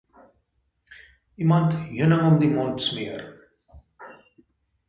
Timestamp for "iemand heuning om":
1.43-2.39